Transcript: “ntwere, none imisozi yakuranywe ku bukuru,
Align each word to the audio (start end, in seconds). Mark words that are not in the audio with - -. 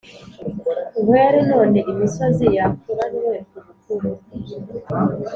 “ntwere, 1.03 1.39
none 1.51 1.79
imisozi 1.91 2.45
yakuranywe 2.55 3.35
ku 3.51 3.59
bukuru, 3.67 4.09